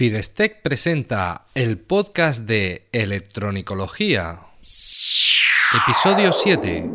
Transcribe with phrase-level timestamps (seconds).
[0.00, 4.40] Fidestec presenta el podcast de Electronicología.
[5.76, 6.90] Episodio 7.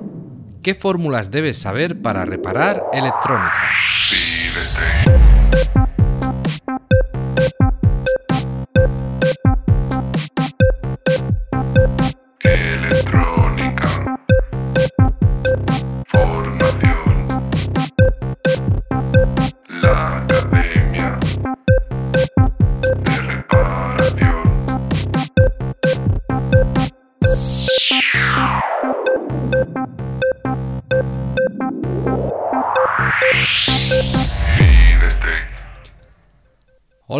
[0.63, 3.69] ¿Qué fórmulas debes saber para reparar electrónica?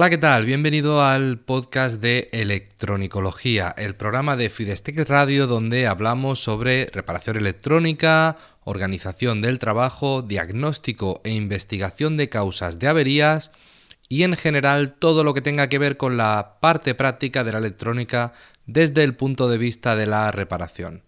[0.06, 0.46] Hola, ¿qué tal?
[0.46, 8.38] Bienvenido al podcast de Electronicología, el programa de Fidestec Radio donde hablamos sobre reparación electrónica,
[8.66, 13.52] organización del trabajo, diagnóstico e investigación de causas de averías
[14.08, 17.58] y en general todo lo que tenga que ver con la parte práctica de la
[17.58, 18.32] electrónica
[18.68, 21.02] desde el punto de vista de la reparación.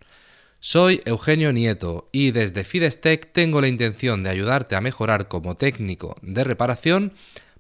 [0.60, 6.18] Soy Eugenio Nieto y desde Fidestec tengo la intención de ayudarte a mejorar como técnico
[6.24, 7.14] de reparación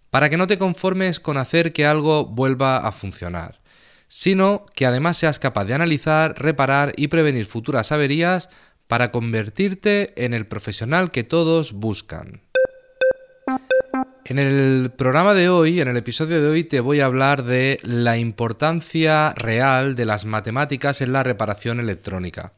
[0.09, 3.59] para que no te conformes con hacer que algo vuelva a funcionar,
[4.07, 8.49] sino que además seas capaz de analizar, reparar y prevenir futuras averías
[8.87, 12.41] para convertirte en el profesional que todos buscan.
[14.25, 17.79] En el programa de hoy, en el episodio de hoy, te voy a hablar de
[17.83, 22.51] la importancia real de las matemáticas en la reparación electrónica.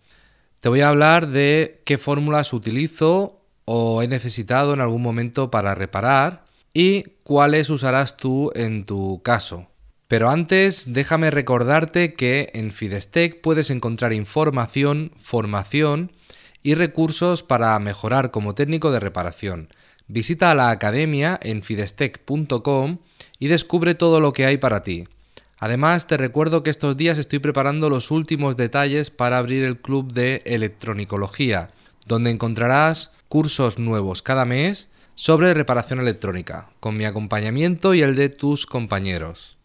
[0.61, 5.75] Te voy a hablar de qué fórmulas utilizo o he necesitado en algún momento para
[5.75, 9.67] reparar y cuáles usarás tú en tu caso.
[10.07, 16.11] Pero antes, déjame recordarte que en Fidestec puedes encontrar información, formación
[16.63, 19.69] y recursos para mejorar como técnico de reparación.
[20.07, 22.97] Visita la academia en fidestec.com
[23.37, 25.07] y descubre todo lo que hay para ti.
[25.59, 30.11] Además, te recuerdo que estos días estoy preparando los últimos detalles para abrir el club
[30.11, 31.69] de electronicología,
[32.07, 38.29] donde encontrarás cursos nuevos cada mes sobre reparación electrónica, con mi acompañamiento y el de
[38.29, 39.57] tus compañeros.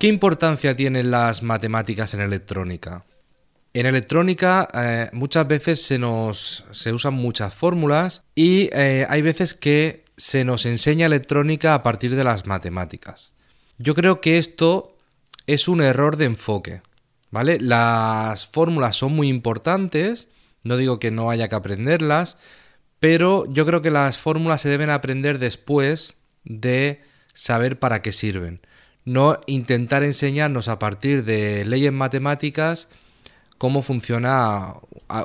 [0.00, 3.04] ¿Qué importancia tienen las matemáticas en electrónica?
[3.74, 9.54] En electrónica eh, muchas veces se nos se usan muchas fórmulas y eh, hay veces
[9.54, 13.32] que se nos enseña electrónica a partir de las matemáticas.
[13.78, 14.96] Yo creo que esto
[15.46, 16.82] es un error de enfoque,
[17.30, 17.60] ¿vale?
[17.60, 20.26] Las fórmulas son muy importantes,
[20.64, 22.38] no digo que no haya que aprenderlas,
[23.00, 27.02] pero yo creo que las fórmulas se deben aprender después de
[27.34, 28.60] saber para qué sirven.
[29.04, 32.88] No intentar enseñarnos a partir de leyes matemáticas
[33.56, 34.74] cómo funciona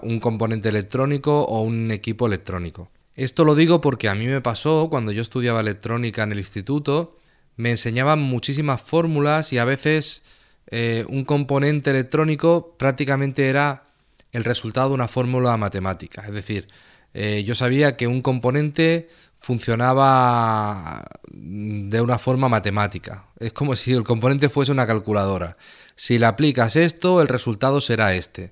[0.01, 2.89] un componente electrónico o un equipo electrónico.
[3.15, 7.17] Esto lo digo porque a mí me pasó cuando yo estudiaba electrónica en el instituto,
[7.57, 10.23] me enseñaban muchísimas fórmulas y a veces
[10.67, 13.83] eh, un componente electrónico prácticamente era
[14.31, 16.23] el resultado de una fórmula matemática.
[16.25, 16.67] Es decir,
[17.13, 19.09] eh, yo sabía que un componente
[19.39, 23.25] funcionaba de una forma matemática.
[23.39, 25.57] Es como si el componente fuese una calculadora.
[25.95, 28.51] Si le aplicas esto, el resultado será este.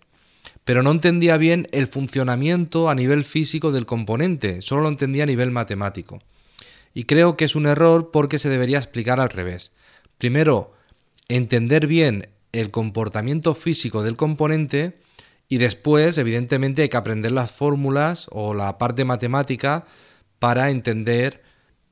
[0.64, 5.28] Pero no entendía bien el funcionamiento a nivel físico del componente, solo lo entendía a
[5.28, 6.22] nivel matemático.
[6.94, 9.72] Y creo que es un error porque se debería explicar al revés.
[10.18, 10.74] Primero,
[11.30, 15.00] entender bien el comportamiento físico del componente
[15.52, 19.84] y después, evidentemente, hay que aprender las fórmulas o la parte matemática
[20.40, 21.44] para entender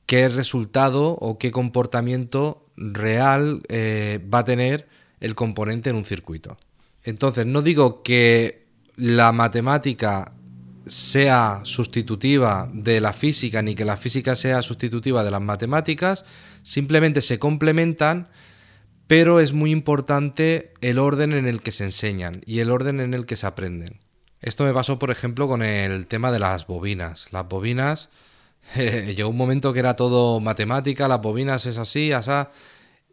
[0.06, 4.88] qué resultado o qué comportamiento real eh, va a tener
[5.20, 6.58] el componente en un circuito.
[7.03, 8.66] Entonces, no digo que
[8.96, 10.31] la matemática
[10.88, 16.24] sea sustitutiva de la física ni que la física sea sustitutiva de las matemáticas,
[16.64, 18.30] simplemente se complementan,
[19.09, 23.16] pero es muy importante el orden en el que se enseñan y el orden en
[23.16, 24.00] el que se aprenden.
[24.40, 27.25] Esto me pasó, por ejemplo, con el tema de las bobinas.
[27.31, 28.09] Las bobinas,
[28.75, 32.52] llegó un momento que era todo matemática, las bobinas es así, asá,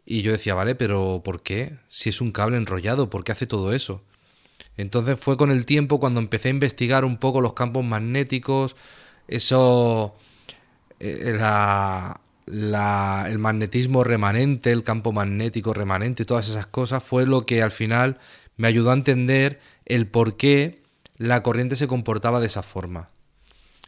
[0.05, 1.79] y yo decía, vale, pero ¿por qué?
[1.87, 4.03] Si es un cable enrollado, ¿por qué hace todo eso?
[4.77, 8.75] Entonces fue con el tiempo cuando empecé a investigar un poco los campos magnéticos,
[9.27, 10.15] eso,
[10.99, 17.45] eh, la, la, el magnetismo remanente, el campo magnético remanente, todas esas cosas, fue lo
[17.45, 18.17] que al final
[18.55, 20.81] me ayudó a entender el por qué
[21.17, 23.09] la corriente se comportaba de esa forma.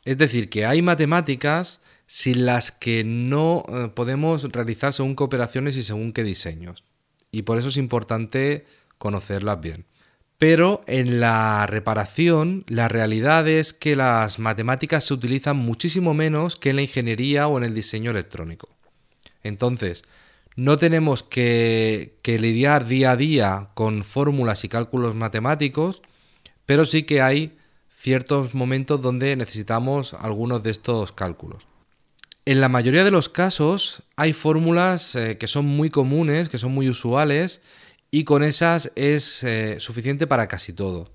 [0.05, 5.77] Es decir, que hay matemáticas sin las que no eh, podemos realizar según qué operaciones
[5.77, 6.83] y según qué diseños.
[7.31, 8.65] Y por eso es importante
[8.97, 9.85] conocerlas bien.
[10.39, 16.69] Pero en la reparación, la realidad es que las matemáticas se utilizan muchísimo menos que
[16.69, 18.69] en la ingeniería o en el diseño electrónico.
[19.43, 20.03] Entonces,
[20.55, 26.01] No tenemos que, lidiar día a día con fórmulas y cálculos matemáticos,
[26.65, 27.57] pero sí que hay
[27.95, 31.65] ciertos momentos donde necesitamos algunos de estos cálculos.
[32.45, 36.73] En la mayoría de los casos hay fórmulas eh, que son muy comunes, que son
[36.73, 37.61] muy usuales
[38.11, 41.11] y con esas es eh, suficiente para casi todo.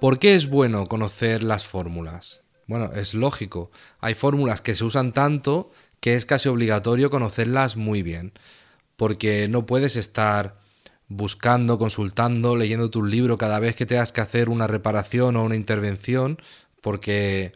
[0.00, 2.42] ¿Por qué es bueno conocer las fórmulas?
[2.66, 3.70] Bueno, es lógico.
[4.00, 5.70] Hay fórmulas que se usan tanto
[6.00, 8.32] que es casi obligatorio conocerlas muy bien,
[8.96, 10.60] porque no puedes estar
[11.08, 15.56] buscando, consultando, leyendo tu libro cada vez que tengas que hacer una reparación o una
[15.56, 16.38] intervención,
[16.80, 17.54] porque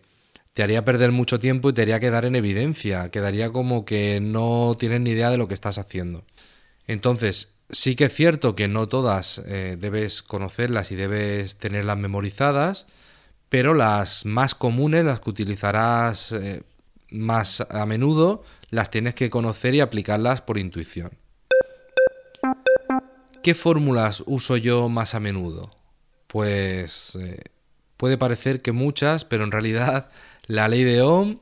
[0.54, 4.76] te haría perder mucho tiempo y te haría quedar en evidencia, quedaría como que no
[4.78, 6.24] tienes ni idea de lo que estás haciendo.
[6.86, 12.86] Entonces, sí que es cierto que no todas eh, debes conocerlas y debes tenerlas memorizadas,
[13.48, 16.62] pero las más comunes, las que utilizarás eh,
[17.10, 21.10] más a menudo, las tienes que conocer y aplicarlas por intuición.
[23.42, 25.74] ¿Qué fórmulas uso yo más a menudo?
[26.28, 27.42] Pues eh,
[27.96, 30.10] puede parecer que muchas, pero en realidad
[30.46, 31.40] la ley de Ohm,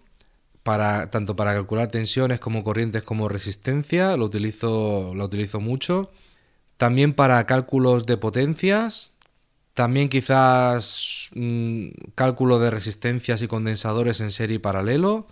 [0.63, 6.11] tanto para calcular tensiones como corrientes como resistencia, lo utilizo, lo utilizo mucho.
[6.77, 9.13] También para cálculos de potencias,
[9.75, 15.27] también quizás mm, cálculo de resistencias y condensadores en serie paralelo.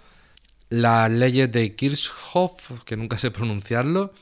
[0.71, 4.13] Las leyes de Kirchhoff, que nunca sé pronunciarlo.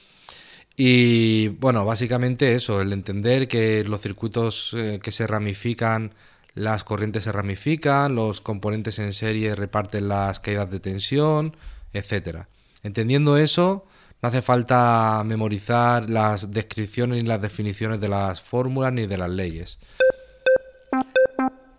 [0.77, 6.13] Y bueno, básicamente eso, el entender que los circuitos eh, que se ramifican,
[6.57, 11.55] las corrientes se ramifican, los componentes en serie reparten las caídas de tensión,
[11.93, 12.47] etc.
[12.83, 13.85] Entendiendo eso,
[14.23, 19.31] no hace falta memorizar las descripciones ni las definiciones de las fórmulas ni de las
[19.31, 19.79] leyes.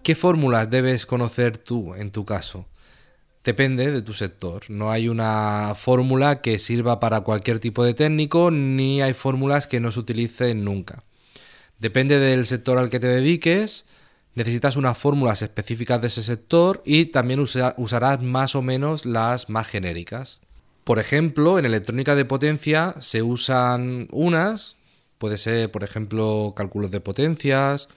[0.03, 2.68] ¿Qué fórmulas debes conocer tú en tu caso?
[3.44, 4.69] Depende de tu sector.
[4.69, 9.79] No hay una fórmula que sirva para cualquier tipo de técnico, ni hay fórmulas que
[9.79, 11.03] no se utilicen nunca.
[11.79, 13.85] Depende del sector al que te dediques,
[14.38, 19.66] necesitas unas fórmulas específicas de ese sector y también usarás más o menos las más
[19.66, 20.42] genéricas.
[20.84, 24.75] Por ejemplo, en electrónica de potencia se usan unas,
[25.18, 27.89] puede ser, por ejemplo, cálculos de potencias,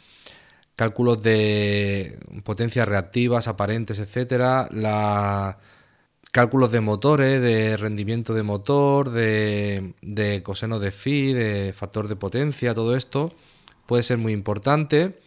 [0.76, 5.58] cálculos de potencias reactivas, aparentes, etcétera, la
[6.32, 12.16] cálculos de motores, de rendimiento de motor, de, de coseno de phi, de factor de
[12.16, 13.34] potencia, todo esto
[13.84, 15.18] puede ser muy importante.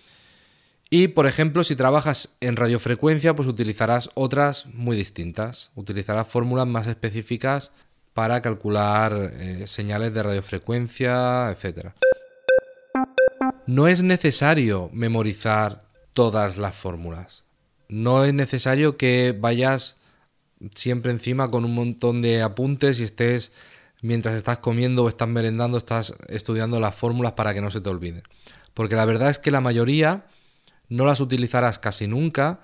[0.89, 5.71] Y, por ejemplo, si trabajas en radiofrecuencia, pues utilizarás otras muy distintas.
[5.75, 7.71] Utilizarás fórmulas más específicas
[8.13, 11.95] para calcular eh, señales de radiofrecuencia, etcétera.
[13.65, 15.79] No es necesario memorizar
[16.13, 17.43] todas las fórmulas.
[17.89, 19.97] No es necesario que vayas
[20.75, 23.51] siempre encima con un montón de apuntes y estés,
[24.01, 27.89] mientras estás comiendo o estás merendando, estás estudiando las fórmulas para que no se te
[27.89, 28.23] olviden.
[28.73, 30.25] Porque la verdad es que la mayoría
[30.89, 32.61] no las utilizarás casi nunca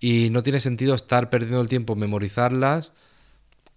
[0.00, 2.92] y no tiene sentido estar perdiendo el tiempo en memorizarlas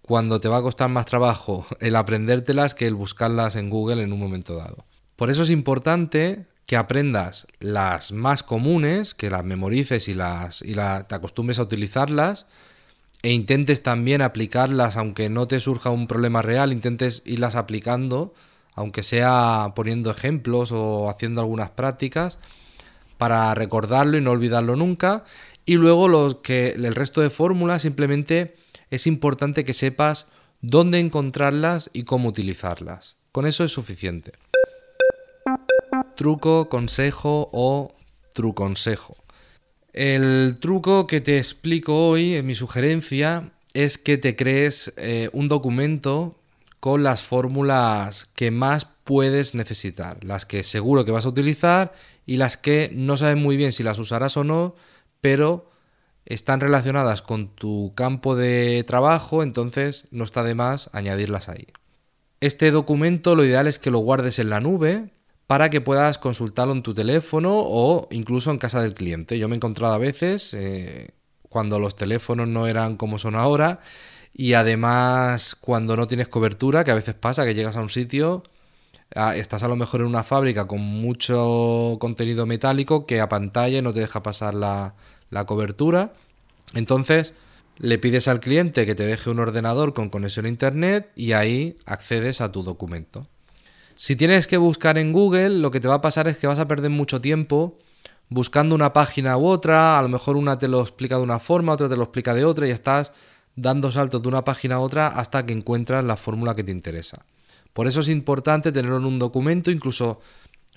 [0.02, 4.12] cuando te va a costar más trabajo el aprendértelas que el buscarlas en Google en
[4.12, 4.84] un momento dado.
[5.16, 10.74] Por eso es importante que aprendas las más comunes, que las memorices y, las, y
[10.74, 12.46] te acostumbres a utilizarlas
[13.22, 18.34] e intentes también aplicarlas, aunque no te surja un problema real, intentes irlas aplicando,
[18.74, 22.38] aunque sea poniendo ejemplos o haciendo algunas prácticas,
[23.18, 25.24] para recordarlo y no olvidarlo nunca.
[25.64, 28.56] Y luego los que, el resto de fórmulas simplemente
[28.90, 30.26] es importante que sepas
[30.60, 33.16] dónde encontrarlas y cómo utilizarlas.
[33.32, 34.32] Con eso es suficiente
[36.16, 37.94] truco, consejo o
[38.34, 39.16] truconsejo.
[39.92, 45.48] El truco que te explico hoy, en mi sugerencia, es que te crees eh, un
[45.48, 46.38] documento
[46.80, 51.94] con las fórmulas que más puedes necesitar, las que seguro que vas a utilizar
[52.26, 54.74] y las que no sabes muy bien si las usarás o no,
[55.20, 55.70] pero
[56.26, 61.68] están relacionadas con tu campo de trabajo, entonces no está de más añadirlas ahí.
[62.40, 65.10] Este documento lo ideal es que lo guardes en la nube,
[65.46, 69.38] para que puedas consultarlo en tu teléfono o incluso en casa del cliente.
[69.38, 71.10] Yo me he encontrado a veces eh,
[71.48, 73.80] cuando los teléfonos no eran como son ahora
[74.34, 78.42] y además cuando no tienes cobertura, que a veces pasa que llegas a un sitio,
[79.10, 83.92] estás a lo mejor en una fábrica con mucho contenido metálico que a pantalla no
[83.92, 84.94] te deja pasar la,
[85.30, 86.12] la cobertura.
[86.74, 87.34] Entonces
[87.78, 91.76] le pides al cliente que te deje un ordenador con conexión a internet y ahí
[91.84, 93.26] accedes a tu documento.
[93.94, 96.58] Si tienes que buscar en Google, lo que te va a pasar es que vas
[96.58, 97.78] a perder mucho tiempo
[98.28, 101.72] buscando una página u otra, a lo mejor una te lo explica de una forma,
[101.72, 103.12] otra te lo explica de otra y estás
[103.54, 107.24] dando saltos de una página a otra hasta que encuentras la fórmula que te interesa.
[107.76, 110.18] Por eso es importante tenerlo en un documento, incluso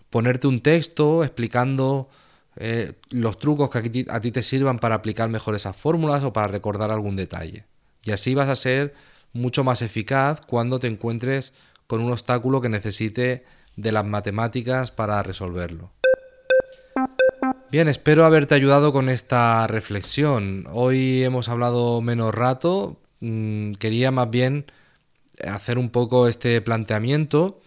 [0.09, 2.09] ponerte un texto explicando
[2.57, 6.47] eh, los trucos que a ti, te sirvan para aplicar mejor esas fórmulas o para
[6.47, 7.63] recordar algún detalle.
[8.03, 8.93] Y así vas a ser
[9.31, 11.53] mucho más eficaz cuando te encuentres
[11.87, 13.45] con un obstáculo que necesite
[13.77, 15.91] de las matemáticas para resolverlo.
[17.71, 20.67] Bien, espero haberte ayudado con esta reflexión.
[20.69, 24.65] Hoy hemos hablado menos rato, mm, quería más bien
[25.47, 27.61] hacer un poco este planteamiento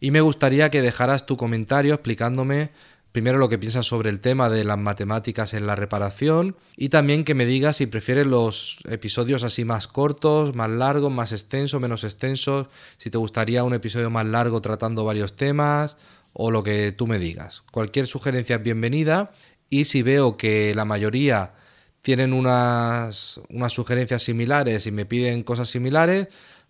[0.00, 2.70] y me gustaría que dejaras tu comentario explicándome
[3.12, 7.24] primero lo que piensas sobre el tema de las matemáticas en la reparación y también
[7.24, 12.04] que me digas si prefieres los episodios así más cortos, más largos, más extensos, menos
[12.04, 15.96] extensos, si te gustaría un episodio más largo tratando varios temas
[16.32, 17.64] o lo que tú me digas.
[17.72, 19.32] Cualquier sugerencia es bienvenida
[19.70, 21.54] y si veo que la mayoría
[22.02, 26.28] tienen unas, unas sugerencias similares y me piden cosas similares,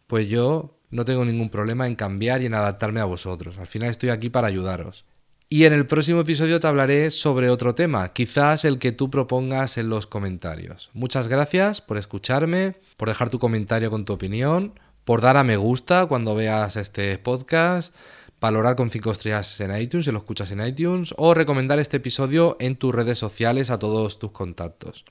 [0.09, 3.59] pues yo no tengo ningún problema en cambiar y en adaptarme a vosotros.
[3.59, 5.05] Al final estoy aquí para ayudaros.
[5.51, 9.79] Y en el próximo episodio te hablaré sobre otro tema, quizás el que tú propongas
[9.79, 10.91] en los comentarios.
[10.93, 15.57] Muchas gracias por escucharme, por dejar tu comentario con tu opinión, por dar a me
[15.57, 17.95] gusta cuando veas este podcast,
[18.41, 22.57] valorar con 5 estrellas en iTunes si lo escuchas en iTunes o recomendar este episodio
[22.61, 25.07] en tus redes sociales a todos tus contactos.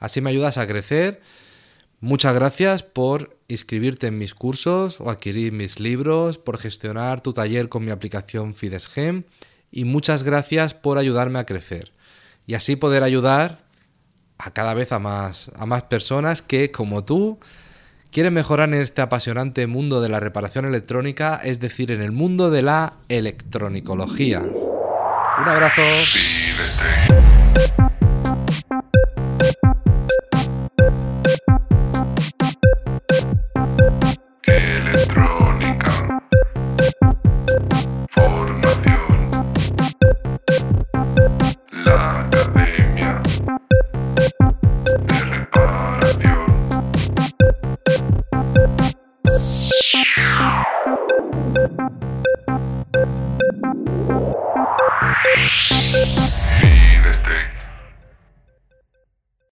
[0.00, 1.20] Así me ayudas a crecer.
[2.04, 7.70] Muchas gracias por inscribirte en mis cursos o adquirir mis libros, por gestionar tu taller
[7.70, 9.22] con mi aplicación FidesGem
[9.72, 11.92] y muchas gracias por ayudarme a crecer
[12.46, 13.60] y así poder ayudar
[14.36, 17.38] a cada vez a más, a más personas que, como tú,
[18.10, 22.50] quieren mejorar en este apasionante mundo de la reparación electrónica, es decir, en el mundo
[22.50, 24.40] de la electronicología.
[24.40, 25.80] Un abrazo.